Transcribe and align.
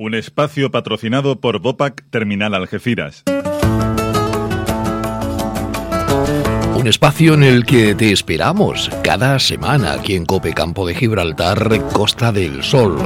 Un 0.00 0.14
espacio 0.14 0.70
patrocinado 0.70 1.40
por 1.40 1.58
Bopac 1.58 2.04
Terminal 2.10 2.54
Algeciras. 2.54 3.24
Un 6.76 6.86
espacio 6.86 7.34
en 7.34 7.42
el 7.42 7.66
que 7.66 7.96
te 7.96 8.12
esperamos 8.12 8.92
cada 9.02 9.40
semana 9.40 9.94
aquí 9.94 10.14
en 10.14 10.24
Cope 10.24 10.54
Campo 10.54 10.86
de 10.86 10.94
Gibraltar, 10.94 11.82
Costa 11.92 12.30
del 12.30 12.62
Sol. 12.62 12.96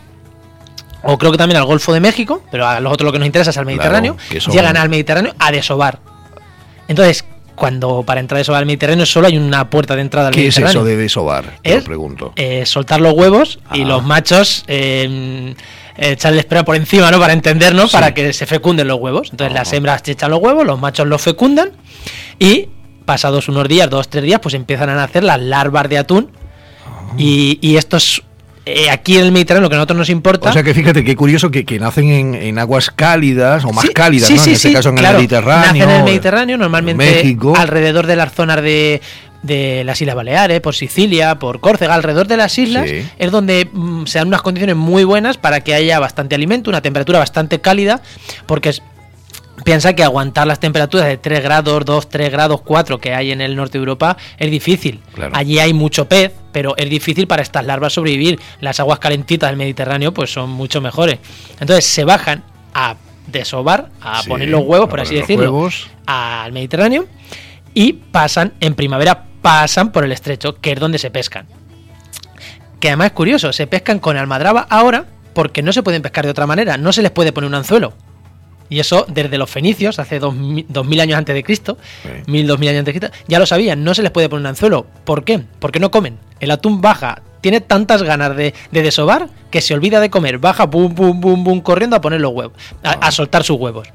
o 1.03 1.19
creo 1.19 1.33
que 1.33 1.39
también 1.39 1.59
al 1.59 1.65
Golfo 1.65 1.93
de 1.93 2.01
México, 2.01 2.43
pero 2.51 2.67
a 2.67 2.81
los 2.81 2.93
otros 2.93 3.07
lo 3.07 3.13
que 3.13 3.19
nos 3.19 3.27
interesa 3.27 3.51
es 3.51 3.57
al 3.57 3.67
Mediterráneo, 3.67 4.17
llegan 4.51 4.77
al 4.77 4.89
Mediterráneo 4.89 5.35
a 5.39 5.51
desovar. 5.51 6.01
Entonces, 6.89 7.25
cuando 7.61 8.03
para 8.05 8.21
entrar 8.21 8.37
a 8.37 8.39
desovar 8.39 8.61
al 8.61 8.67
Mediterráneo 8.67 9.05
solo 9.05 9.27
hay 9.27 9.37
una 9.37 9.69
puerta 9.69 9.95
de 9.95 10.01
entrada 10.01 10.29
al 10.29 10.35
Mediterráneo. 10.35 10.65
¿Qué 10.65 10.71
es 10.71 10.75
eso 10.77 10.83
de 10.83 10.97
desovar? 10.97 11.59
Te 11.63 11.83
pregunto. 11.83 12.33
Eh, 12.37 12.65
soltar 12.65 13.03
los 13.03 13.13
huevos 13.13 13.59
y 13.75 13.83
ah. 13.83 13.85
los 13.85 14.03
machos 14.03 14.65
eh, 14.67 15.55
echarle 15.99 16.41
espera 16.41 16.65
por 16.65 16.75
encima, 16.77 17.11
¿no? 17.11 17.21
Para 17.21 17.35
entendernos, 17.35 17.93
para 17.93 18.15
que 18.15 18.33
se 18.33 18.47
fecunden 18.47 18.89
los 18.89 18.99
huevos. 18.99 19.29
Entonces 19.31 19.53
las 19.53 19.71
hembras 19.75 20.01
echan 20.09 20.31
los 20.31 20.41
huevos, 20.41 20.65
los 20.65 20.81
machos 20.81 21.07
los 21.07 21.21
fecundan 21.21 21.73
y 22.39 22.71
pasados 23.05 23.47
unos 23.51 23.69
días, 23.69 23.91
dos, 23.91 24.09
tres 24.09 24.25
días, 24.25 24.41
pues 24.41 24.55
empiezan 24.55 24.89
a 24.89 24.95
nacer 24.95 25.23
las 25.23 25.39
larvas 25.39 25.87
de 25.91 25.99
atún. 25.99 26.31
Ah. 26.87 27.13
Y, 27.19 27.59
y 27.61 27.77
estos 27.77 28.23
eh, 28.77 28.91
aquí 28.91 29.17
en 29.17 29.25
el 29.25 29.33
Mediterráneo 29.33 29.65
lo 29.65 29.69
que 29.69 29.77
a 29.77 29.79
nosotros 29.79 29.99
nos 29.99 30.11
importa. 30.11 30.51
O 30.51 30.53
sea 30.53 30.63
que 30.63 30.75
fíjate 30.75 31.05
qué 31.05 31.17
curioso 31.17 31.51
que, 31.51 31.65
nacen 31.79 32.35
en, 32.35 32.59
aguas 32.59 32.91
cálidas 32.91 33.65
o 33.65 33.73
más 33.73 33.87
cálidas, 33.91 34.31
¿no? 34.31 34.43
en 34.43 34.51
este 34.51 34.73
caso 34.73 34.91
en 34.91 34.99
el 34.99 35.15
Mediterráneo. 35.15 35.67
Nacen 35.67 35.83
en 35.83 35.91
el 35.91 36.05
Mediterráneo, 36.05 36.57
normalmente 36.57 37.37
alrededor 37.57 38.07
de 38.07 38.17
las 38.17 38.33
zonas 38.33 38.63
de, 38.63 39.01
de 39.43 39.85
las 39.85 40.01
Islas 40.01 40.15
Baleares, 40.15 40.61
por 40.61 40.75
Sicilia, 40.75 41.39
por 41.39 41.61
Córcega, 41.61 41.95
alrededor 41.95 42.27
de 42.27 42.37
las 42.37 42.59
islas, 42.59 42.89
es 43.19 43.31
donde 43.31 43.69
mm, 43.73 44.05
se 44.07 44.19
dan 44.19 44.29
unas 44.29 44.43
condiciones 44.43 44.77
muy 44.77 45.05
buenas 45.05 45.39
para 45.39 45.61
que 45.61 45.75
haya 45.75 45.99
bastante 45.99 46.35
alimento, 46.35 46.71
una 46.71 46.83
temperatura 46.83 47.19
bastante 47.19 47.61
cálida, 47.61 48.03
porque 48.47 48.75
piensa 49.65 49.95
que 49.95 50.03
aguantar 50.03 50.47
las 50.47 50.61
temperaturas 50.61 51.07
de 51.07 51.17
3 51.17 51.43
grados, 51.43 51.85
2, 51.85 52.09
3 52.09 52.31
grados, 52.31 52.61
4 52.63 52.99
que 52.99 53.15
hay 53.15 53.33
en 53.33 53.41
el 53.41 53.57
norte 53.57 53.79
de 53.79 53.81
Europa 53.81 54.17
es 54.39 54.51
difícil. 54.51 55.01
Allí 55.33 55.59
hay 55.59 55.73
mucho 55.73 56.09
pez, 56.09 56.33
pero 56.53 56.77
es 56.77 56.89
difícil 56.89 57.27
para 57.27 57.43
estas 57.43 57.65
larvas 57.65 57.93
sobrevivir. 57.93 58.39
Las 58.61 58.81
aguas 58.81 58.99
calentitas 58.99 59.51
del 59.51 59.57
Mediterráneo 59.57 60.13
pues 60.13 60.33
son 60.33 60.51
mucho 60.51 60.81
mejores. 60.81 61.19
Entonces 61.61 61.85
se 61.85 62.05
bajan 62.05 62.43
a 62.75 62.97
desovar, 63.27 63.91
a 64.01 64.23
poner 64.25 64.49
los 64.49 64.63
huevos, 64.65 64.89
por 64.89 65.01
así 65.01 65.15
decirlo, 65.15 65.69
al 66.07 66.53
Mediterráneo 66.53 67.07
y 67.75 67.93
pasan 67.93 68.55
en 68.61 68.75
primavera 68.75 69.25
pasan 69.43 69.93
por 69.93 70.05
el 70.05 70.13
estrecho, 70.13 70.61
que 70.61 70.73
es 70.73 70.81
donde 70.81 70.99
se 70.99 71.11
pescan. 71.11 71.47
Que 72.79 72.89
además 72.89 73.09
es 73.09 73.13
curioso, 73.13 73.53
se 73.53 73.67
pescan 73.67 73.99
con 73.99 74.17
almadraba 74.17 74.67
ahora 74.69 75.07
porque 75.35 75.63
no 75.63 75.73
se 75.73 75.83
pueden 75.83 76.03
pescar 76.03 76.25
de 76.25 76.31
otra 76.31 76.47
manera, 76.47 76.77
no 76.77 76.93
se 76.93 77.03
les 77.03 77.11
puede 77.11 77.33
poner 77.33 77.49
un 77.49 77.55
anzuelo. 77.55 77.95
Y 78.71 78.81
eso 78.81 79.05
desde 79.09 79.37
los 79.37 79.51
fenicios, 79.51 79.99
hace 79.99 80.19
dos, 80.19 80.35
mil 80.35 81.01
años 81.01 81.19
antes 81.19 81.35
de 81.35 81.43
Cristo, 81.43 81.77
mil, 82.27 82.47
dos 82.47 82.59
mil 82.59 82.69
años 82.71 82.79
antes 82.79 82.95
de 82.95 83.01
Cristo, 83.01 83.19
ya 83.29 83.39
lo 83.39 83.45
sabían, 83.45 83.85
no 83.85 83.95
se 83.95 84.03
les 84.03 84.11
puede 84.13 84.29
poner 84.29 84.41
un 84.41 84.47
anzuelo. 84.47 84.87
¿Por 85.05 85.25
qué? 85.25 85.43
Porque 85.59 85.81
no 85.81 85.91
comen. 85.91 86.19
El 86.39 86.53
atún 86.53 86.81
baja, 86.81 87.21
tiene 87.41 87.61
tantas 87.61 88.03
ganas 88.03 88.37
de, 88.37 88.55
de 88.71 88.83
desovar 88.83 89.29
que 89.51 89.61
se 89.61 89.75
olvida 89.75 90.01
de 90.01 90.09
comer, 90.09 90.39
baja, 90.39 90.67
bum, 90.67 90.95
bum, 90.95 91.21
bum, 91.21 91.45
bum, 91.45 91.61
corriendo 91.61 91.97
a 91.97 92.01
poner 92.01 92.21
los 92.21 92.33
huevos, 92.33 92.55
a 92.83 93.11
soltar 93.11 93.45
sus 93.45 93.59
huevos. 93.59 93.89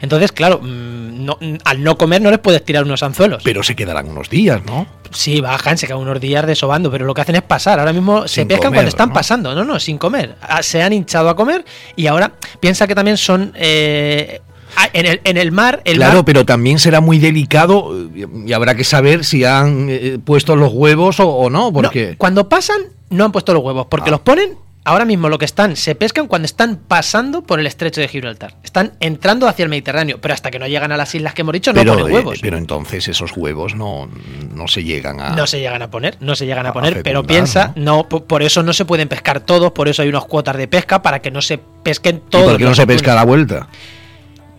Entonces, 0.00 0.32
claro, 0.32 0.60
mm, 0.62 1.28
al 1.64 1.82
no 1.82 1.96
comer 1.96 2.22
no 2.22 2.30
les 2.30 2.38
puedes 2.38 2.64
tirar 2.64 2.84
unos 2.84 3.02
anzuelos. 3.02 3.42
Pero 3.44 3.62
se 3.62 3.74
quedarán 3.74 4.08
unos 4.08 4.28
días, 4.28 4.62
¿no? 4.64 4.86
Sí, 5.10 5.40
bajan, 5.40 5.78
se 5.78 5.86
quedan 5.86 6.00
unos 6.00 6.20
días 6.20 6.46
desobando, 6.46 6.90
pero 6.90 7.04
lo 7.04 7.14
que 7.14 7.20
hacen 7.20 7.36
es 7.36 7.42
pasar. 7.42 7.78
Ahora 7.78 7.92
mismo 7.92 8.26
se 8.28 8.44
pescan 8.46 8.72
cuando 8.72 8.88
están 8.88 9.12
pasando, 9.12 9.54
no, 9.54 9.64
no, 9.64 9.78
sin 9.80 9.98
comer. 9.98 10.36
Ah, 10.42 10.62
se 10.62 10.82
han 10.82 10.92
hinchado 10.92 11.28
a 11.28 11.36
comer 11.36 11.64
y 11.94 12.06
ahora 12.06 12.32
piensa 12.60 12.86
que 12.86 12.94
también 12.94 13.16
son 13.16 13.52
eh, 13.54 14.40
en 14.92 15.06
el, 15.06 15.20
en 15.24 15.36
el, 15.36 15.52
mar. 15.52 15.80
El 15.84 15.96
claro, 15.96 16.24
pero 16.24 16.44
también 16.44 16.78
será 16.78 17.00
muy 17.00 17.18
delicado 17.18 17.94
y 18.14 18.52
habrá 18.52 18.74
que 18.74 18.84
saber 18.84 19.24
si 19.24 19.44
han 19.44 19.88
eh, 19.88 20.18
puesto 20.22 20.56
los 20.56 20.72
huevos 20.72 21.16
o, 21.20 21.48
no. 21.50 21.72
Porque... 21.72 22.16
cuando 22.18 22.48
pasan, 22.48 22.80
no 23.10 23.24
han 23.24 23.32
puesto 23.32 23.54
los 23.54 23.62
huevos, 23.62 23.86
porque 23.88 24.10
ah. 24.10 24.12
los 24.12 24.20
ponen 24.20 24.65
ahora 24.86 25.04
mismo 25.04 25.28
lo 25.28 25.36
que 25.36 25.44
están, 25.44 25.76
se 25.76 25.94
pescan 25.96 26.28
cuando 26.28 26.46
están 26.46 26.76
pasando 26.76 27.42
por 27.42 27.58
el 27.58 27.66
estrecho 27.66 28.00
de 28.00 28.08
Gibraltar. 28.08 28.54
Están 28.62 28.92
entrando 29.00 29.48
hacia 29.48 29.64
el 29.64 29.68
Mediterráneo, 29.68 30.18
pero 30.20 30.32
hasta 30.32 30.50
que 30.50 30.58
no 30.58 30.66
llegan 30.66 30.92
a 30.92 30.96
las 30.96 31.14
islas 31.14 31.34
que 31.34 31.42
hemos 31.42 31.52
dicho, 31.52 31.72
no 31.72 31.84
ponen 31.84 32.06
eh, 32.06 32.12
huevos. 32.12 32.38
pero 32.40 32.56
entonces 32.56 33.08
esos 33.08 33.36
huevos 33.36 33.74
no, 33.74 34.08
no 34.54 34.68
se 34.68 34.84
llegan 34.84 35.20
a. 35.20 35.30
No 35.30 35.46
se 35.46 35.58
llegan 35.58 35.82
a 35.82 35.90
poner, 35.90 36.16
no 36.20 36.36
se 36.36 36.46
llegan 36.46 36.66
a, 36.66 36.72
poner, 36.72 37.02
pero 37.02 37.24
piensa, 37.24 37.72
¿no? 37.74 38.08
por 38.08 38.42
eso 38.42 38.62
no 38.62 38.72
se 38.72 38.84
pueden 38.84 39.08
pescar 39.08 39.40
todos, 39.40 39.72
por 39.72 39.88
eso 39.88 40.02
hay 40.02 40.08
unas 40.08 40.24
cuotas 40.24 40.56
de 40.56 40.68
pesca 40.68 41.02
para 41.02 41.20
que 41.20 41.30
no 41.30 41.42
se 41.42 41.58
pesquen 41.58 42.20
todos. 42.20 42.46
¿Y 42.46 42.48
por 42.50 42.58
qué 42.58 42.64
no 42.64 42.74
se 42.74 42.86
pesca 42.86 43.12
a 43.12 43.16
la 43.16 43.24
vuelta? 43.24 43.68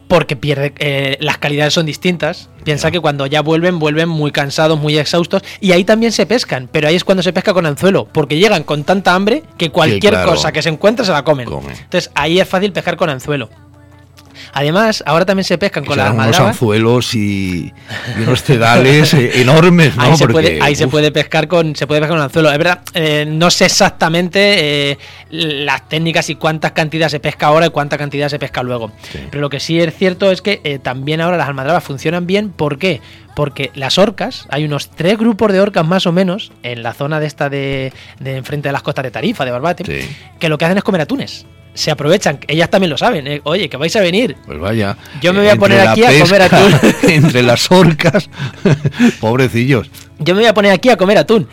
porque 0.07 0.35
pierde 0.35 0.73
eh, 0.79 1.17
las 1.19 1.37
calidades 1.37 1.73
son 1.73 1.85
distintas. 1.85 2.49
Piensa 2.67 2.91
que 2.91 2.99
cuando 2.99 3.25
ya 3.27 3.41
vuelven, 3.41 3.79
vuelven 3.79 4.09
muy 4.09 4.31
cansados, 4.31 4.77
muy 4.77 4.97
exhaustos, 4.97 5.41
y 5.61 5.71
ahí 5.71 5.85
también 5.85 6.11
se 6.11 6.25
pescan, 6.25 6.67
pero 6.69 6.89
ahí 6.89 6.97
es 6.97 7.05
cuando 7.05 7.23
se 7.23 7.31
pesca 7.31 7.53
con 7.53 7.65
anzuelo, 7.65 8.09
porque 8.11 8.37
llegan 8.37 8.63
con 8.63 8.83
tanta 8.83 9.15
hambre 9.15 9.43
que 9.57 9.69
cualquier 9.69 10.21
cosa 10.25 10.51
que 10.51 10.61
se 10.61 10.67
encuentre 10.67 11.05
se 11.05 11.13
la 11.13 11.23
comen. 11.23 11.47
Entonces 11.47 12.11
ahí 12.13 12.41
es 12.41 12.49
fácil 12.49 12.73
pescar 12.73 12.97
con 12.97 13.09
anzuelo. 13.09 13.49
Además, 14.53 15.03
ahora 15.05 15.25
también 15.25 15.43
se 15.43 15.57
pescan 15.57 15.85
con 15.85 15.97
las 15.97 16.13
unos 16.13 16.39
anzuelos 16.39 17.15
y, 17.15 17.73
unos 18.19 18.43
cedales 18.43 19.13
eh, 19.13 19.41
enormes, 19.41 19.95
¿no? 19.95 20.03
Ahí, 20.03 20.17
se, 20.17 20.27
puede, 20.27 20.59
ahí 20.61 20.75
se 20.75 20.87
puede 20.87 21.11
pescar 21.11 21.47
con 21.47 21.75
se 21.75 21.87
puede 21.87 22.01
pescar 22.01 22.17
con 22.17 22.23
anzuelo. 22.23 22.51
Es 22.51 22.57
verdad, 22.57 22.81
eh, 22.93 23.25
no 23.27 23.49
sé 23.49 23.65
exactamente 23.65 24.91
eh, 24.91 24.97
las 25.29 25.87
técnicas 25.89 26.29
y 26.29 26.35
cuántas 26.35 26.71
cantidades 26.71 27.11
se 27.11 27.19
pesca 27.19 27.47
ahora 27.47 27.67
y 27.67 27.69
cuánta 27.69 27.97
cantidad 27.97 28.29
se 28.29 28.39
pesca 28.39 28.63
luego. 28.63 28.91
Pero 29.29 29.41
lo 29.41 29.49
que 29.49 29.59
sí 29.59 29.79
es 29.79 29.95
cierto 29.95 30.31
es 30.31 30.41
que 30.41 30.79
también 30.81 31.21
ahora 31.21 31.37
las 31.37 31.47
almadrabas 31.47 31.83
funcionan 31.83 32.27
bien. 32.27 32.49
¿Por 32.49 32.77
qué? 32.77 33.01
Porque 33.35 33.69
las 33.75 33.99
orcas, 33.99 34.47
hay 34.49 34.65
unos 34.65 34.89
tres 34.89 35.17
grupos 35.17 35.51
de 35.51 35.61
orcas 35.61 35.85
más 35.85 36.07
o 36.07 36.11
menos 36.11 36.51
en 36.63 36.81
la 36.81 36.93
zona 36.93 37.19
de 37.19 37.27
esta 37.27 37.49
de, 37.49 37.93
de 38.19 38.37
enfrente 38.37 38.69
de 38.69 38.73
las 38.73 38.81
costas 38.81 39.03
de 39.03 39.11
Tarifa, 39.11 39.45
de 39.45 39.51
Barbate, 39.51 40.07
que 40.39 40.49
lo 40.49 40.57
que 40.57 40.65
hacen 40.65 40.77
es 40.77 40.83
comer 40.83 41.01
atunes 41.01 41.45
se 41.77 41.91
aprovechan, 41.91 42.39
ellas 42.47 42.71
también 42.71 42.89
lo 42.89 42.97
saben, 42.97 43.27
¿eh? 43.27 43.41
oye, 43.43 43.69
que 43.69 43.77
vais 43.77 43.95
a 43.95 44.01
venir. 44.01 44.35
Pues 44.47 44.59
vaya. 44.59 44.97
Yo 45.21 45.31
me 45.31 45.41
voy 45.41 45.49
a 45.49 45.55
poner 45.55 45.87
aquí 45.87 46.03
a 46.03 46.19
comer 46.19 46.41
atún. 46.41 46.73
entre 47.03 47.43
las 47.43 47.71
orcas, 47.71 48.31
pobrecillos. 49.19 49.91
Yo 50.17 50.33
me 50.33 50.41
voy 50.41 50.49
a 50.49 50.55
poner 50.55 50.71
aquí 50.71 50.89
a 50.89 50.97
comer 50.97 51.19
atún. 51.19 51.47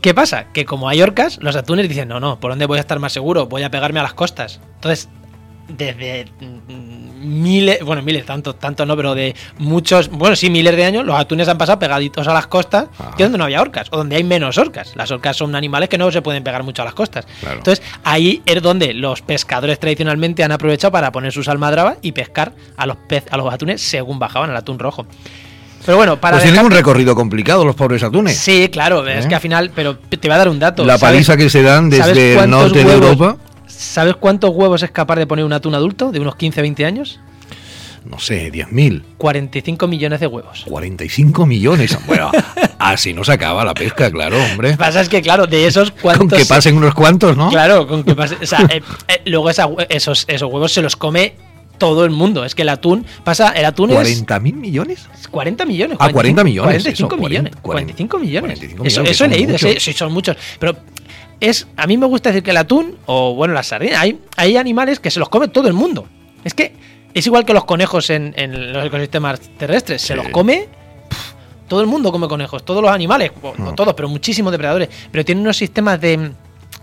¿Qué 0.00 0.14
pasa? 0.14 0.52
Que 0.52 0.64
como 0.64 0.88
hay 0.88 1.02
orcas, 1.02 1.38
los 1.42 1.56
atunes 1.56 1.88
dicen, 1.88 2.06
no, 2.06 2.20
no, 2.20 2.38
¿por 2.38 2.52
dónde 2.52 2.66
voy 2.66 2.78
a 2.78 2.82
estar 2.82 3.00
más 3.00 3.12
seguro? 3.12 3.46
Voy 3.46 3.64
a 3.64 3.70
pegarme 3.70 3.98
a 3.98 4.04
las 4.04 4.14
costas. 4.14 4.60
Entonces, 4.76 5.08
desde 5.68 6.26
miles, 7.22 7.82
bueno, 7.84 8.02
miles, 8.02 8.26
tanto, 8.26 8.54
tanto 8.54 8.84
no, 8.84 8.96
pero 8.96 9.14
de 9.14 9.34
muchos, 9.58 10.08
bueno, 10.08 10.36
sí, 10.36 10.50
miles 10.50 10.76
de 10.76 10.84
años, 10.84 11.04
los 11.04 11.18
atunes 11.18 11.48
han 11.48 11.58
pasado 11.58 11.78
pegaditos 11.78 12.26
a 12.28 12.34
las 12.34 12.46
costas, 12.46 12.86
que 13.16 13.22
es 13.22 13.26
donde 13.28 13.38
no 13.38 13.44
había 13.44 13.62
orcas, 13.62 13.88
o 13.90 13.96
donde 13.96 14.16
hay 14.16 14.24
menos 14.24 14.58
orcas. 14.58 14.92
Las 14.96 15.10
orcas 15.10 15.36
son 15.36 15.54
animales 15.54 15.88
que 15.88 15.98
no 15.98 16.10
se 16.10 16.22
pueden 16.22 16.42
pegar 16.42 16.62
mucho 16.62 16.82
a 16.82 16.84
las 16.84 16.94
costas. 16.94 17.26
Entonces, 17.42 17.82
ahí 18.04 18.42
es 18.46 18.62
donde 18.62 18.94
los 18.94 19.22
pescadores 19.22 19.78
tradicionalmente 19.78 20.44
han 20.44 20.52
aprovechado 20.52 20.92
para 20.92 21.12
poner 21.12 21.32
sus 21.32 21.48
almadrabas 21.48 21.98
y 22.02 22.12
pescar 22.12 22.52
a 22.76 22.86
los 22.86 22.96
pez, 22.96 23.24
a 23.30 23.36
los 23.36 23.52
atunes 23.52 23.80
según 23.80 24.18
bajaban 24.18 24.50
al 24.50 24.56
atún 24.56 24.78
rojo. 24.78 25.06
Pero 25.84 25.96
bueno, 25.96 26.20
para. 26.20 26.36
Pues 26.36 26.44
tienen 26.44 26.64
un 26.64 26.70
recorrido 26.70 27.14
complicado 27.14 27.64
los 27.64 27.74
pobres 27.74 28.02
atunes. 28.02 28.36
Sí, 28.36 28.68
claro, 28.70 29.06
es 29.06 29.24
¿Eh? 29.24 29.28
que 29.28 29.34
al 29.34 29.40
final, 29.40 29.72
pero 29.74 29.98
te 29.98 30.16
voy 30.16 30.34
a 30.34 30.38
dar 30.38 30.48
un 30.48 30.58
dato. 30.58 30.84
La 30.84 30.98
paliza 30.98 31.36
que 31.36 31.50
se 31.50 31.62
dan 31.62 31.90
desde 31.90 32.38
el 32.38 32.50
norte 32.50 32.84
de 32.84 32.92
Europa. 32.92 33.36
¿Sabes 33.82 34.16
cuántos 34.16 34.50
huevos 34.50 34.82
es 34.82 34.90
capaz 34.90 35.16
de 35.16 35.26
poner 35.26 35.44
un 35.44 35.52
atún 35.52 35.74
adulto 35.74 36.12
de 36.12 36.20
unos 36.20 36.34
15-20 36.36 36.86
años? 36.86 37.20
No 38.04 38.18
sé, 38.18 38.50
10.000. 38.50 39.02
45 39.18 39.86
millones 39.86 40.20
de 40.20 40.26
huevos. 40.26 40.64
45 40.68 41.46
millones. 41.46 41.98
Bueno, 42.06 42.30
así 42.78 43.12
no 43.12 43.22
se 43.22 43.32
acaba 43.32 43.64
la 43.64 43.74
pesca, 43.74 44.10
claro, 44.10 44.38
hombre. 44.42 44.70
Lo 44.70 44.74
que 44.74 44.78
pasa 44.78 45.00
es 45.00 45.08
que, 45.08 45.20
claro, 45.20 45.46
de 45.46 45.66
esos 45.66 45.90
cuantos. 45.90 46.28
Con 46.30 46.38
que 46.38 46.46
pasen 46.46 46.76
unos 46.76 46.94
cuantos, 46.94 47.36
¿no? 47.36 47.50
Claro, 47.50 47.86
con 47.86 48.02
que 48.02 48.14
pasen. 48.14 48.38
O 48.42 48.46
sea, 48.46 48.60
eh, 48.70 48.82
eh, 49.08 49.20
luego 49.26 49.50
esos, 49.50 50.24
esos 50.26 50.52
huevos 50.52 50.72
se 50.72 50.82
los 50.82 50.96
come 50.96 51.34
todo 51.82 52.04
el 52.04 52.12
mundo. 52.12 52.44
Es 52.44 52.54
que 52.54 52.62
el 52.62 52.68
atún 52.68 53.04
pasa, 53.24 53.50
el 53.50 53.64
atún 53.64 53.90
¿40 53.90 54.40
mil 54.40 54.54
millones? 54.54 55.08
40 55.28 55.64
millones. 55.64 55.96
Ah, 56.00 56.12
40 56.12 56.44
millones. 56.44 56.84
45 56.84 57.16
millones. 57.16 57.56
45 57.60 58.18
millones. 58.18 58.62
eso, 58.84 59.02
eso 59.02 59.24
he 59.24 59.28
leído, 59.28 59.58
sí, 59.58 59.92
son 59.92 60.12
muchos. 60.12 60.36
Pero 60.60 60.76
es, 61.40 61.66
a 61.76 61.88
mí 61.88 61.96
me 61.96 62.06
gusta 62.06 62.28
decir 62.28 62.44
que 62.44 62.52
el 62.52 62.56
atún, 62.56 62.98
o 63.06 63.34
bueno, 63.34 63.52
las 63.52 63.66
sardinas, 63.66 63.98
hay, 63.98 64.20
hay 64.36 64.56
animales 64.56 65.00
que 65.00 65.10
se 65.10 65.18
los 65.18 65.28
come 65.28 65.48
todo 65.48 65.66
el 65.66 65.74
mundo. 65.74 66.06
Es 66.44 66.54
que 66.54 66.72
es 67.12 67.26
igual 67.26 67.44
que 67.44 67.52
los 67.52 67.64
conejos 67.64 68.10
en, 68.10 68.32
los 68.72 68.86
ecosistemas 68.86 69.40
terrestres, 69.58 70.02
se 70.02 70.14
los 70.14 70.28
come 70.28 70.68
todo 71.66 71.80
el 71.80 71.88
mundo 71.88 72.12
come 72.12 72.28
conejos, 72.28 72.64
todos 72.64 72.80
los 72.82 72.92
animales, 72.92 73.32
no 73.58 73.70
ah. 73.70 73.74
todos, 73.74 73.94
pero 73.94 74.06
muchísimos 74.06 74.52
depredadores, 74.52 74.88
pero 75.10 75.24
tienen 75.24 75.42
unos 75.42 75.56
sistemas 75.56 75.98
de, 76.00 76.32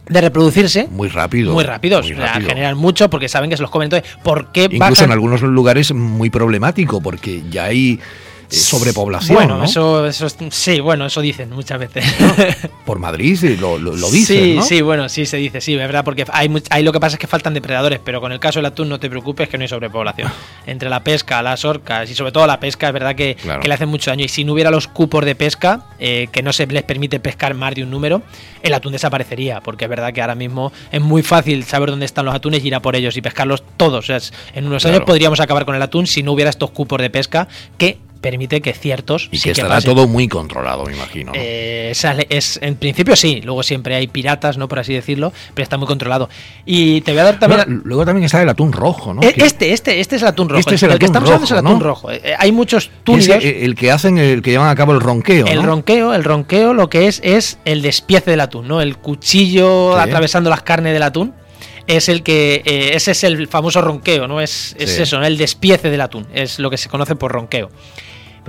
de 0.09 0.21
reproducirse. 0.21 0.87
Muy 0.91 1.07
rápido 1.07 1.53
muy 1.53 1.63
rápidos 1.63 2.07
generan 2.07 2.77
mucho 2.77 3.09
porque 3.09 3.29
saben 3.29 3.49
que 3.49 3.55
se 3.57 3.61
los 3.61 3.71
comen. 3.71 3.85
Entonces 3.87 4.17
¿por 4.23 4.51
qué 4.51 4.67
incluso 4.69 5.03
en 5.03 5.11
algunos 5.11 5.41
lugares 5.41 5.93
muy 5.93 6.29
problemático 6.29 7.01
porque 7.01 7.43
ya 7.49 7.65
hay 7.65 7.99
sobrepoblación. 8.49 9.35
Bueno, 9.35 9.63
eso, 9.63 10.05
eso 10.05 10.27
sí, 10.49 10.79
bueno, 10.79 11.05
eso 11.05 11.21
dicen 11.21 11.49
muchas 11.51 11.79
veces. 11.79 12.05
Por 12.85 12.99
Madrid 12.99 13.19
lo, 13.59 13.77
lo, 13.77 13.93
dicen. 14.09 14.61
Sí, 14.61 14.67
sí, 14.67 14.81
bueno, 14.81 15.09
sí 15.09 15.25
se 15.25 15.37
dice, 15.37 15.61
sí, 15.61 15.73
es 15.73 15.79
verdad, 15.79 16.03
porque 16.03 16.25
hay, 16.31 16.51
hay 16.69 16.83
lo 16.83 16.91
que 16.91 16.99
pasa 16.99 17.15
es 17.15 17.19
que 17.19 17.27
faltan 17.27 17.53
depredadores, 17.53 17.99
pero 18.03 18.21
con 18.21 18.31
el 18.31 18.39
caso 18.39 18.59
del 18.59 18.65
atún 18.67 18.89
no 18.89 18.99
te 18.99 19.09
preocupes 19.09 19.49
que 19.49 19.57
no 19.57 19.63
hay 19.63 19.67
sobrepoblación. 19.67 20.31
Entre 20.65 20.89
la 20.89 21.03
pesca, 21.03 21.41
las 21.41 21.65
orcas 21.65 22.09
y 22.09 22.15
sobre 22.15 22.31
todo 22.31 22.47
la 22.47 22.59
pesca, 22.59 22.87
es 22.87 22.93
verdad 22.93 23.15
que, 23.15 23.37
le 23.63 23.73
hacen 23.73 23.89
mucho 23.89 24.11
daño. 24.11 24.25
Y 24.25 24.29
si 24.29 24.43
no 24.43 24.53
hubiera 24.53 24.71
los 24.71 24.87
cupos 24.87 25.25
de 25.25 25.35
pesca, 25.35 25.85
eh, 25.99 26.27
que 26.31 26.41
no 26.41 26.53
se 26.53 26.65
les 26.67 26.83
permite 26.83 27.19
pescar 27.19 27.53
más 27.53 27.75
de 27.75 27.83
un 27.83 27.91
número, 27.91 28.21
el 28.63 28.73
atún 28.73 28.91
desaparecería, 28.91 29.61
porque 29.61 29.85
es 29.85 29.89
verdad 29.89 30.13
que 30.13 30.21
ahora 30.21 30.35
mismo 30.35 30.71
es 30.91 31.01
muy 31.01 31.23
fácil 31.23 31.63
saber 31.63 31.89
dónde 31.89 32.05
están 32.05 32.25
los 32.25 32.35
atunes 32.35 32.63
y 32.63 32.67
ir 32.67 32.75
a 32.75 32.81
por 32.81 32.95
ellos 32.95 33.15
y 33.17 33.21
pescarlos 33.21 33.63
todos. 33.77 34.09
O 34.09 34.19
sea, 34.19 34.19
en 34.53 34.65
unos 34.65 34.85
años 34.85 35.01
podríamos 35.05 35.39
acabar 35.39 35.65
con 35.65 35.75
el 35.75 35.81
atún 35.81 36.07
si 36.07 36.23
no 36.23 36.33
hubiera 36.33 36.49
estos 36.49 36.71
cupos 36.71 36.99
de 36.99 37.09
pesca 37.09 37.47
que 37.77 37.97
permite 38.21 38.61
que 38.61 38.73
ciertos. 38.73 39.29
Y 39.31 39.39
que 39.39 39.51
estará 39.51 39.81
todo 39.81 40.07
muy 40.07 40.27
controlado, 40.27 40.85
me 40.85 40.93
imagino. 40.93 41.31
Eh, 41.35 41.93
es, 42.29 42.59
en 42.61 42.75
principio 42.75 43.15
sí, 43.15 43.41
luego 43.43 43.63
siempre 43.63 43.95
hay 43.95 44.07
piratas, 44.07 44.57
¿no? 44.57 44.67
Por 44.67 44.79
así 44.79 44.93
decirlo, 44.93 45.33
pero 45.53 45.63
está 45.63 45.77
muy 45.77 45.87
controlado. 45.87 46.29
Y 46.65 47.01
te 47.01 47.11
voy 47.11 47.21
a 47.21 47.23
dar 47.25 47.39
también. 47.39 47.81
luego 47.83 48.05
también 48.05 48.25
está 48.25 48.41
el 48.41 48.49
atún 48.49 48.71
rojo, 48.71 49.13
¿no? 49.13 49.21
E, 49.21 49.33
este, 49.37 49.73
este, 49.73 49.99
este 49.99 50.15
es 50.17 50.21
el 50.21 50.27
atún 50.27 50.49
rojo. 50.49 50.59
Este 50.59 50.75
es 50.75 50.83
el, 50.83 50.99
que 50.99 51.05
estamos 51.05 51.29
hablando 51.29 51.45
es 51.45 51.51
el 51.51 51.57
atún 51.57 51.79
rojo. 51.79 52.11
Eh, 52.11 52.35
hay 52.37 52.51
muchos 52.51 52.89
túneles. 53.03 53.43
El, 53.43 53.75
que 53.75 53.91
hacen, 53.91 54.17
el 54.17 54.41
que 54.41 54.51
llevan 54.51 54.69
a 54.69 54.75
cabo 54.75 54.93
el 54.93 54.99
ronqueo. 54.99 55.47
El 55.47 55.63
ronqueo, 55.63 56.13
el 56.13 56.23
ronqueo 56.23 56.73
lo 56.73 56.89
que 56.89 57.07
es 57.07 57.21
es 57.23 57.57
el 57.65 57.81
despiece 57.81 58.31
del 58.31 58.41
atún, 58.41 58.67
¿no? 58.67 58.81
El 58.81 58.97
cuchillo 58.97 59.97
atravesando 59.97 60.49
las 60.49 60.63
carnes 60.63 60.93
del 60.93 61.03
atún 61.03 61.33
es 61.89 62.07
el 62.07 62.23
que 62.23 62.61
eh, 62.65 62.91
ese 62.93 63.11
es 63.11 63.23
el 63.23 63.47
famoso 63.47 63.81
ronqueo, 63.81 64.27
¿no? 64.27 64.39
Es, 64.39 64.75
es 64.79 64.97
eso, 64.97 65.19
¿no? 65.19 65.25
el 65.25 65.37
despiece 65.37 65.89
del 65.89 66.01
atún, 66.01 66.25
es 66.33 66.59
lo 66.59 66.69
que 66.69 66.77
se 66.77 66.87
conoce 66.87 67.15
por 67.15 67.31
ronqueo 67.31 67.69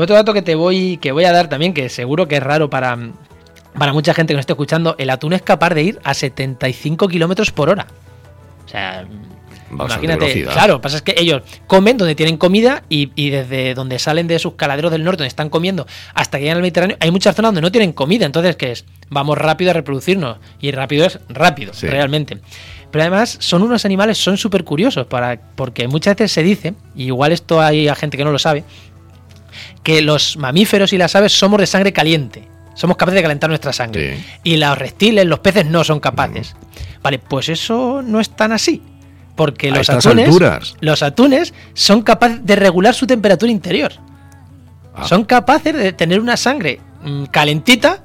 otro 0.03 0.17
dato 0.17 0.33
que 0.33 0.43
te 0.43 0.55
voy, 0.55 0.99
que 0.99 1.13
voy 1.13 1.25
a 1.25 1.33
dar 1.33 1.49
también, 1.49 1.75
que 1.75 1.89
seguro 1.89 2.29
que 2.29 2.37
es 2.37 2.43
raro 2.43 2.71
para, 2.71 2.97
para 3.79 3.93
mucha 3.93 4.15
gente 4.15 4.33
que 4.33 4.37
nos 4.37 4.43
esté 4.43 4.53
escuchando, 4.53 4.95
el 4.99 5.11
atún 5.11 5.33
es 5.33 5.43
capaz 5.43 5.71
de 5.71 5.83
ir 5.83 6.01
a 6.05 6.15
75 6.15 7.09
kilómetros 7.09 7.51
por 7.51 7.69
hora. 7.69 7.87
O 8.65 8.69
sea, 8.69 9.07
imagínate. 9.71 10.45
Claro, 10.45 10.81
pasa 10.81 10.97
es 10.97 11.03
que 11.03 11.15
ellos 11.17 11.43
comen 11.67 11.97
donde 11.97 12.15
tienen 12.15 12.37
comida 12.37 12.83
y, 12.89 13.31
desde 13.31 13.75
donde 13.75 13.99
salen 13.99 14.27
de 14.27 14.39
sus 14.39 14.55
caladeros 14.55 14.91
del 14.91 15.05
norte, 15.05 15.19
donde 15.19 15.29
están 15.29 15.51
comiendo, 15.51 15.87
hasta 16.15 16.39
que 16.39 16.45
llegan 16.45 16.57
al 16.57 16.63
Mediterráneo, 16.63 16.97
hay 17.01 17.11
muchas 17.11 17.37
zonas 17.37 17.49
donde 17.51 17.61
no 17.61 17.73
tienen 17.73 17.93
comida. 17.93 18.27
Entonces, 18.27 18.57
¿qué 18.57 18.73
es? 18.73 18.85
Vamos 19.09 19.39
rápido 19.39 19.71
a 19.71 19.75
reproducirnos. 19.75 20.39
Y 20.61 20.71
rápido 20.73 21.07
es 21.07 21.19
rápido, 21.29 21.73
realmente. 21.83 22.39
Pero 22.91 23.03
además 23.03 23.37
son 23.41 23.63
unos 23.63 23.85
animales, 23.85 24.19
son 24.19 24.37
súper 24.37 24.65
curiosos, 24.65 25.07
para, 25.07 25.41
porque 25.55 25.87
muchas 25.87 26.17
veces 26.17 26.33
se 26.33 26.43
dice, 26.43 26.75
y 26.97 27.05
igual 27.05 27.33
esto 27.33 27.61
hay 27.61 27.89
gente 27.95 28.17
que 28.17 28.25
no 28.25 28.33
lo 28.33 28.39
sabe, 28.39 28.65
que 29.83 30.03
los 30.03 30.37
mamíferos 30.37 30.93
y 30.93 30.99
las 30.99 31.15
aves 31.15 31.33
somos 31.33 31.61
de 31.61 31.67
sangre 31.67 31.93
caliente. 31.93 32.49
Somos 32.75 32.97
capaces 32.97 33.17
de 33.17 33.23
calentar 33.23 33.51
nuestra 33.51 33.73
sangre. 33.73 34.19
Y 34.43 34.57
los 34.57 34.79
reptiles, 34.79 35.27
los 35.27 35.41
peces 35.41 35.67
no 35.67 35.85
son 35.85 36.01
capaces. 36.01 36.57
Vale, 37.03 37.19
pues 37.19 37.49
eso 37.49 38.03
no 38.03 38.21
es 38.21 38.31
tan 38.31 38.53
así. 38.53 38.83
Porque 39.41 39.71
los 39.71 39.89
atunes, 39.89 40.75
los 40.81 41.03
atunes 41.03 41.55
son 41.73 42.03
capaces 42.03 42.45
de 42.45 42.57
regular 42.57 42.95
su 42.95 43.07
temperatura 43.07 43.51
interior. 43.51 43.91
Ah. 44.95 45.09
Son 45.09 45.25
capaces 45.25 45.75
de 45.75 45.95
tener 45.95 46.21
una 46.21 46.37
sangre 46.37 46.79
mm, 47.03 47.25
calentita 47.25 48.03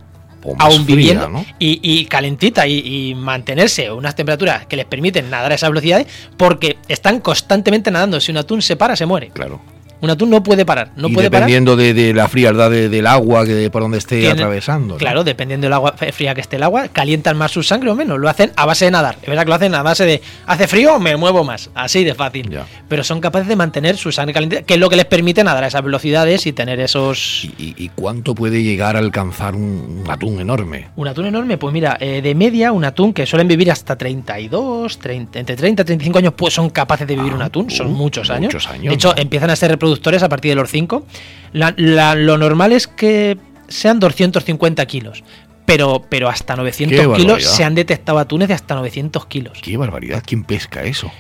aún 0.60 0.86
viviendo 0.86 1.44
y, 1.60 2.06
calentita 2.06 2.66
y, 2.68 2.80
y, 3.10 3.16
mantenerse 3.16 3.92
unas 3.92 4.16
temperaturas 4.16 4.66
que 4.66 4.78
les 4.78 4.86
permiten 4.86 5.30
nadar 5.30 5.52
a 5.52 5.56
esas 5.56 5.72
velocidades 5.72 6.08
porque 6.38 6.78
están 6.88 7.20
constantemente 7.20 7.92
nadando. 7.92 8.22
Si 8.22 8.32
un 8.32 8.38
atún 8.38 8.62
se 8.62 8.78
para, 8.78 8.96
se 8.96 9.06
muere. 9.06 9.32
Claro. 9.32 9.60
Un 10.06 10.12
atún 10.12 10.30
no 10.30 10.44
puede 10.44 10.66
parar. 10.68 10.92
No 10.96 11.10
puede 11.10 11.32
dependiendo 11.32 11.76
De, 11.76 12.14
la 12.14 12.28
frialdad 12.28 12.70
del 12.70 13.08
agua 13.08 13.44
que 13.44 13.72
por 13.72 13.82
donde 13.82 13.98
esté 13.98 14.30
atravesando. 14.30 14.98
Claro, 14.98 15.24
dependiendo 15.24 15.66
del 15.66 15.74
agua 15.74 15.96
fría 16.14 16.36
que 16.36 16.42
esté 16.42 16.58
el 16.58 16.64
agua, 16.64 16.90
calientan 16.90 17.36
más 17.36 17.52
su 17.52 17.64
sangre 17.64 17.90
o 17.90 17.96
menos. 17.96 18.20
Lo 18.20 18.30
hacen 18.30 18.52
a 18.56 18.68
base 18.68 18.86
de 18.86 18.92
nadar. 18.92 19.18
Es 19.20 19.28
verdad 19.28 19.44
que 19.44 19.50
lo 19.50 19.56
hacen 19.56 19.74
a 19.74 19.82
base 19.82 20.06
de 20.06 20.22
hace 20.46 20.68
frío, 20.68 21.00
me 21.00 21.18
muevo 21.18 21.44
más. 21.44 21.72
Así 21.74 22.04
de 22.04 22.14
fácil. 22.14 22.56
Pero 22.88 23.04
son 23.04 23.20
capaces 23.20 23.48
de 23.48 23.56
mantener 23.56 23.98
su 23.98 24.12
sangre 24.12 24.34
caliente, 24.34 24.64
que 24.64 24.76
es 24.76 24.80
lo 24.80 24.90
que 24.90 24.96
les 24.96 25.06
permite 25.06 25.44
nadar 25.44 25.64
a 25.64 25.68
esas 25.68 25.84
velocidades 25.84 26.46
y 26.46 26.54
tener 26.54 26.80
esos. 26.80 27.50
¿Y, 27.58 27.90
cuánto 27.96 28.36
puede 28.36 28.62
llegar 28.62 28.96
a 28.96 29.00
alcanzar 29.00 29.56
un, 29.56 30.04
atún 30.08 30.40
enorme? 30.40 30.90
Un 30.96 31.08
atún 31.08 31.26
enorme, 31.26 31.58
pues 31.58 31.74
mira, 31.74 31.98
eh, 32.00 32.22
de 32.22 32.36
media, 32.36 32.72
un 32.72 32.86
atún 32.86 33.12
que 33.12 33.26
suelen 33.26 33.48
vivir 33.48 33.72
hasta 33.72 33.96
32, 33.96 35.00
30, 35.00 35.40
entre 35.40 35.56
30 35.56 35.82
y 35.82 35.86
35 35.86 36.20
años, 36.20 36.34
pues 36.36 36.54
son 36.54 36.70
capaces 36.70 37.08
de 37.08 37.16
vivir 37.16 37.32
ah, 37.34 37.36
un 37.38 37.42
atún. 37.42 37.72
Son 37.72 37.88
uh, 37.88 37.90
muchos 37.90 38.30
años. 38.30 38.54
Muchos 38.54 38.68
años. 38.68 38.90
De 38.90 38.94
hecho, 38.94 39.14
empiezan 39.18 39.50
a 39.50 39.56
ser 39.56 39.72
a 40.24 40.30
partir 40.30 40.52
de 40.52 40.56
los 40.56 40.70
5. 40.70 41.06
lo 41.54 42.38
normal 42.38 42.72
es 42.72 42.88
que 42.88 43.38
sean 43.68 44.00
250 44.00 44.86
kilos. 44.86 45.24
Pero, 45.66 46.04
pero 46.10 46.30
hasta 46.30 46.56
900 46.56 47.18
kilos 47.18 47.44
se 47.44 47.64
han 47.64 47.74
detectado 47.74 48.20
atunes 48.20 48.48
de 48.48 48.54
hasta 48.54 48.76
900 48.76 49.26
kilos. 49.26 49.60
¡Qué 49.64 49.78
barbaridad! 49.78 50.24
¿Quién 50.26 50.44
pesca 50.44 50.84
eso? 50.84 51.12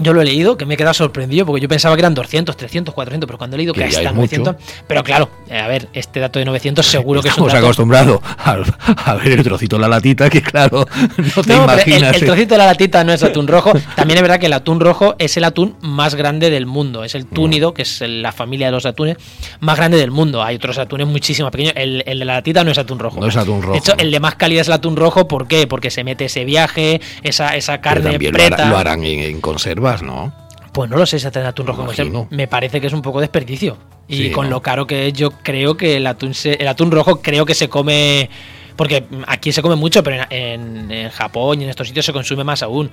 Yo 0.00 0.12
lo 0.12 0.22
he 0.22 0.24
leído, 0.24 0.56
que 0.56 0.66
me 0.66 0.74
he 0.74 0.76
quedado 0.76 0.94
sorprendido, 0.94 1.46
porque 1.46 1.60
yo 1.60 1.68
pensaba 1.68 1.94
que 1.94 2.00
eran 2.00 2.14
200, 2.14 2.56
300, 2.56 2.94
400, 2.94 3.26
pero 3.26 3.38
cuando 3.38 3.56
he 3.56 3.58
leído 3.58 3.74
que, 3.74 3.84
hasta 3.84 4.12
900... 4.12 4.56
Pero 4.86 5.04
claro, 5.04 5.28
eh, 5.48 5.58
a 5.58 5.68
ver, 5.68 5.88
este 5.92 6.20
dato 6.20 6.38
de 6.38 6.44
900 6.44 6.84
seguro 6.84 7.22
que 7.22 7.28
es 7.28 7.38
un 7.38 7.46
dato... 7.46 7.58
acostumbrado 7.58 8.22
a, 8.38 9.14
ver 9.14 9.32
el 9.32 9.42
trocito 9.42 9.76
de 9.76 9.82
la 9.82 9.88
latita, 9.88 10.30
que 10.30 10.42
claro, 10.42 10.86
no 11.36 11.42
te 11.42 11.54
imaginas... 11.54 12.16
El, 12.16 12.26
trocito 12.26 12.54
de 12.54 12.58
la 12.58 12.66
latita 12.66 13.04
no 13.04 13.12
es 13.12 13.22
atún 13.22 13.46
rojo. 13.46 13.72
También 13.96 14.18
es 14.18 14.22
verdad 14.22 14.40
que 14.40 14.46
el 14.46 14.52
atún 14.52 14.80
rojo 14.80 15.14
es 15.18 15.36
el 15.36 15.44
atún 15.44 15.76
más 15.80 16.14
grande 16.14 16.50
del 16.50 16.66
mundo. 16.66 17.04
Es 17.04 17.14
el 17.14 17.26
túnido, 17.26 17.74
que 17.74 17.82
es 17.82 18.00
la 18.00 18.32
familia 18.32 18.66
de 18.66 18.72
los 18.72 18.86
atunes, 18.86 19.16
más 19.60 19.76
grande 19.76 19.98
del 19.98 20.10
mundo. 20.10 20.42
Hay 20.42 20.56
otros 20.56 20.78
atunes 20.78 21.06
muchísimo 21.06 21.46
más 21.46 21.52
pequeños. 21.52 21.74
El, 21.76 22.02
de 22.04 22.24
la 22.24 22.34
latita 22.34 22.64
no 22.64 22.70
es 22.70 22.78
atún 22.78 22.98
rojo. 22.98 23.20
No 23.20 23.26
es 23.26 23.36
atún 23.36 23.62
rojo. 23.62 23.72
De 23.72 23.78
hecho, 23.78 23.94
el 23.98 24.10
de 24.10 24.20
más 24.20 24.36
calidad 24.36 24.62
es 24.62 24.68
el 24.68 24.74
atún 24.74 24.96
rojo. 24.96 25.28
¿Por 25.28 25.46
qué? 25.46 25.66
Porque 25.66 25.90
se 25.90 26.04
mete 26.04 26.26
ese 26.26 26.44
viaje, 26.44 27.00
esa, 27.22 27.56
esa 27.56 27.80
carne 27.80 28.18
preta. 28.18 28.68
Lo, 28.68 28.78
harán, 28.78 29.04
en 29.04 29.40
conserva 29.40 29.89
¿no? 30.02 30.32
Pues 30.72 30.88
no 30.88 30.96
lo 30.96 31.06
sé 31.06 31.18
si 31.18 31.26
hacer 31.26 31.44
atún 31.44 31.66
rojo 31.66 31.86
Me 32.30 32.46
parece 32.46 32.80
que 32.80 32.86
es 32.86 32.92
un 32.92 33.02
poco 33.02 33.20
desperdicio. 33.20 33.76
Y 34.08 34.30
con 34.30 34.50
lo 34.50 34.60
caro 34.60 34.86
que 34.86 35.08
es, 35.08 35.12
yo 35.12 35.30
creo 35.30 35.76
que 35.76 35.96
el 35.96 36.06
atún, 36.06 36.32
el 36.44 36.68
atún 36.68 36.90
rojo 36.90 37.20
creo 37.20 37.44
que 37.46 37.54
se 37.54 37.68
come... 37.68 38.28
Porque 38.76 39.04
aquí 39.26 39.52
se 39.52 39.60
come 39.62 39.76
mucho, 39.76 40.02
pero 40.02 40.24
en, 40.30 41.10
Japón 41.10 41.60
y 41.60 41.64
en 41.64 41.70
estos 41.70 41.88
sitios 41.88 42.06
se 42.06 42.12
consume 42.12 42.44
más 42.44 42.62
aún. 42.62 42.90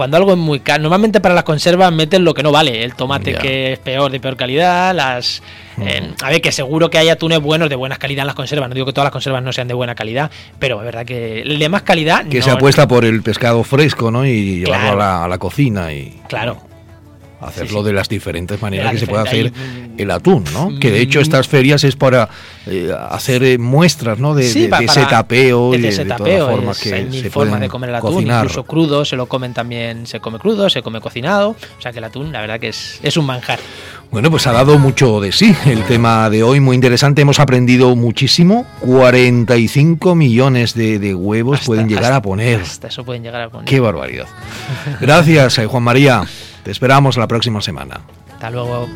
Cuando 0.00 0.16
algo 0.16 0.32
es 0.32 0.38
muy 0.38 0.60
caro, 0.60 0.82
normalmente 0.84 1.20
para 1.20 1.34
las 1.34 1.44
conservas 1.44 1.92
meten 1.92 2.24
lo 2.24 2.32
que 2.32 2.42
no 2.42 2.50
vale, 2.50 2.84
el 2.84 2.94
tomate 2.94 3.34
que 3.34 3.74
es 3.74 3.78
peor, 3.80 4.10
de 4.10 4.18
peor 4.18 4.34
calidad, 4.34 4.94
las... 4.94 5.42
Mm. 5.76 5.82
Eh, 5.82 6.14
a 6.22 6.30
ver, 6.30 6.40
que 6.40 6.52
seguro 6.52 6.88
que 6.88 6.96
hay 6.96 7.10
atunes 7.10 7.38
buenos 7.38 7.68
de 7.68 7.76
buena 7.76 7.96
calidad 7.96 8.22
en 8.22 8.28
las 8.28 8.34
conservas, 8.34 8.70
no 8.70 8.74
digo 8.74 8.86
que 8.86 8.94
todas 8.94 9.04
las 9.04 9.12
conservas 9.12 9.42
no 9.42 9.52
sean 9.52 9.68
de 9.68 9.74
buena 9.74 9.94
calidad, 9.94 10.30
pero 10.58 10.78
es 10.78 10.86
verdad 10.86 11.04
que 11.04 11.42
el 11.42 11.58
de 11.58 11.68
más 11.68 11.82
calidad... 11.82 12.26
Que 12.28 12.40
se 12.40 12.50
apuesta 12.50 12.88
por 12.88 13.04
el 13.04 13.22
pescado 13.22 13.62
fresco, 13.62 14.10
¿no? 14.10 14.24
Y 14.24 14.60
llevarlo 14.60 14.92
a, 14.92 14.96
la, 14.96 15.24
a 15.24 15.28
la 15.28 15.36
cocina 15.36 15.92
y... 15.92 16.18
Claro, 16.28 16.69
hacerlo 17.40 17.82
de 17.82 17.92
las 17.92 18.08
diferentes 18.08 18.60
maneras 18.60 18.92
que 18.92 18.98
se 18.98 19.06
puede 19.06 19.22
hacer 19.22 19.52
el 19.96 20.10
atún, 20.10 20.44
¿no? 20.52 20.78
Que 20.78 20.90
de 20.90 21.00
hecho 21.00 21.20
estas 21.20 21.48
ferias 21.48 21.84
es 21.84 21.96
para 21.96 22.28
eh, 22.66 22.92
hacer 23.10 23.42
eh, 23.42 23.58
muestras, 23.58 24.18
¿no? 24.18 24.34
De, 24.34 24.46
ese 24.46 24.68
tapeo 24.68 25.74
y 25.74 25.80
de, 25.80 25.88
ese 25.88 26.04
tapeo, 26.04 26.48
formas 26.48 26.78
que 26.78 27.10
se 27.10 27.30
formas 27.30 27.60
de 27.60 27.68
comer 27.68 27.90
el 27.90 27.96
atún, 27.96 28.26
incluso 28.26 28.64
crudo, 28.64 29.04
se 29.04 29.16
lo 29.16 29.26
comen 29.26 29.54
también, 29.54 30.06
se 30.06 30.20
come 30.20 30.38
crudo, 30.38 30.68
se 30.70 30.82
come 30.82 31.00
cocinado, 31.00 31.50
o 31.50 31.80
sea 31.80 31.92
que 31.92 31.98
el 31.98 32.04
atún 32.04 32.32
la 32.32 32.40
verdad 32.40 32.60
que 32.60 32.68
es, 32.68 33.00
es 33.02 33.16
un 33.16 33.26
manjar. 33.26 33.58
Bueno, 34.10 34.28
pues 34.28 34.46
ha 34.48 34.52
dado 34.52 34.76
mucho 34.76 35.20
de 35.20 35.30
sí 35.30 35.54
el 35.66 35.84
tema 35.84 36.28
de 36.30 36.42
hoy, 36.42 36.58
muy 36.58 36.74
interesante, 36.74 37.22
hemos 37.22 37.38
aprendido 37.38 37.94
muchísimo, 37.94 38.66
45 38.80 40.16
millones 40.16 40.74
de, 40.74 41.14
huevos 41.14 41.60
pueden 41.64 41.88
llegar 41.88 42.12
a 42.12 42.20
poner. 42.20 42.60
Hasta 42.60 42.88
eso 42.88 43.04
pueden 43.04 43.22
llegar 43.22 43.42
a 43.42 43.48
poner. 43.48 43.66
Qué 43.66 43.78
barbaridad. 43.78 44.26
Gracias, 45.00 45.58
eh, 45.58 45.66
Juan 45.66 45.84
María. 45.84 46.24
Te 46.62 46.70
esperamos 46.70 47.16
la 47.16 47.26
próxima 47.26 47.60
semana. 47.60 48.00
Hasta 48.32 48.50
luego. 48.50 48.86